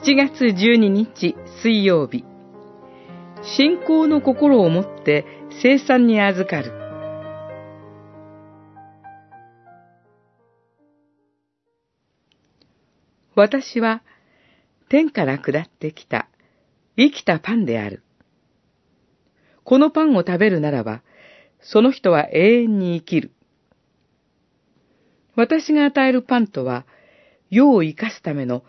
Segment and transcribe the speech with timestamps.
[0.00, 2.24] 7月12日水曜日
[3.42, 5.26] 信仰の心を持って
[5.62, 6.72] 生産に預かる
[13.34, 14.02] 私は
[14.88, 16.26] 天から下ってきた
[16.96, 18.02] 生きたパンである。
[19.62, 21.02] このパンを食べるならば、
[21.60, 23.32] その人は永遠に生きる。
[25.34, 26.84] 私が与えるパンとは、
[27.50, 28.64] 世を生かすための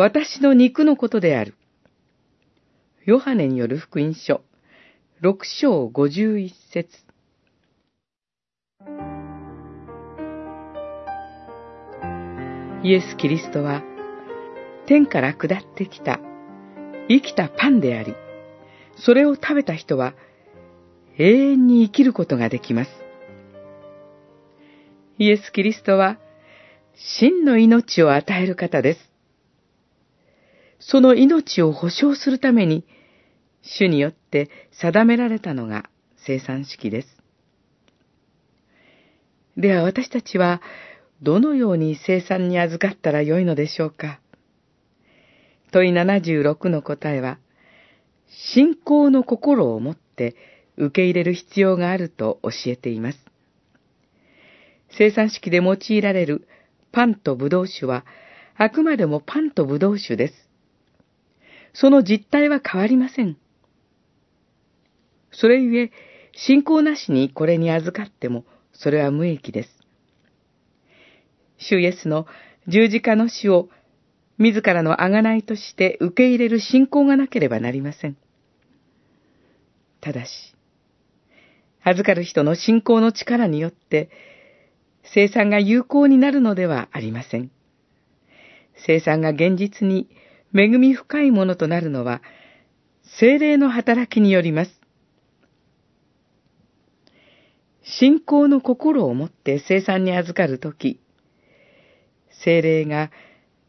[0.00, 1.54] 私の肉のことである。
[3.04, 4.42] ヨハネによる福音書、
[5.20, 6.88] 六章五十一節。
[12.84, 13.82] イエス・キリストは、
[14.86, 16.20] 天から下ってきた
[17.08, 18.14] 生きたパンであり、
[19.04, 20.14] それを食べた人は
[21.18, 22.90] 永遠に生きることができます。
[25.18, 26.18] イエス・キリストは
[26.94, 29.17] 真の命を与える方です。
[30.78, 32.84] その命を保証するために、
[33.62, 37.08] 主によって定められたのが生産式です。
[39.56, 40.62] では私たちは
[41.20, 44.20] どのように生産に預かったらよいのでしょうか
[45.72, 47.38] 問い76の答えは、
[48.28, 50.36] 信仰の心を持って
[50.76, 53.18] 受け入れる必要があると教えています。
[54.96, 56.48] 生産式で用いられる
[56.92, 58.06] パンとブドウ酒は、
[58.56, 60.47] あくまでもパンとブドウ酒です。
[61.80, 63.36] その実態は変わりません。
[65.30, 65.92] それゆえ、
[66.32, 69.70] 信仰なしにこれに預かっても、それは無益です。
[71.56, 72.26] 主イエスの
[72.66, 73.68] 十字架の死を
[74.38, 78.16] 自らの贖いとして受け入れる信仰がなければなりません。
[80.00, 80.30] ただし、
[81.84, 84.10] 預かる人の信仰の力によって、
[85.14, 87.52] 生産が有効になるのではありません。
[88.84, 90.08] 生産が現実に
[90.54, 92.22] 恵み深いものとなるのは、
[93.18, 94.80] 精霊の働きによります。
[97.82, 101.00] 信仰の心を持って生産に預かるとき、
[102.44, 103.10] 精霊が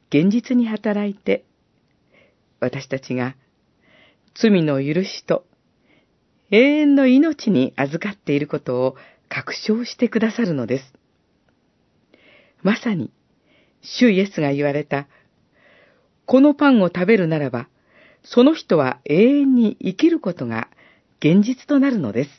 [0.09, 1.45] 現実に働いて、
[2.59, 3.35] 私たちが
[4.35, 5.45] 罪の許しと
[6.51, 8.95] 永遠の命に預かっていることを
[9.29, 10.93] 確証してくださるのです。
[12.63, 13.11] まさに、
[13.81, 15.07] 主イエスが言われた、
[16.29, 17.69] このパンを食べるならば、
[18.23, 20.67] その人は永遠に生きることが
[21.19, 22.38] 現実となるのです。